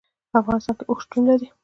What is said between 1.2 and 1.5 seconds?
لري.